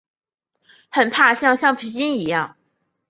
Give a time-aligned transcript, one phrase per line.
[0.89, 2.57] 很怕像橡皮筋一样